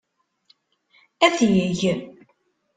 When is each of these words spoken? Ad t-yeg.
Ad 1.25 1.33
t-yeg. 1.37 1.81